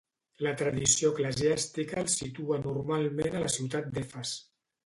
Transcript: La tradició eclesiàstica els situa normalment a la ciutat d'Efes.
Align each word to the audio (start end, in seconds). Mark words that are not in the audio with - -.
La 0.45 0.53
tradició 0.61 1.11
eclesiàstica 1.15 2.01
els 2.05 2.17
situa 2.23 2.59
normalment 2.65 3.39
a 3.39 3.43
la 3.47 3.55
ciutat 3.59 3.93
d'Efes. 3.99 4.35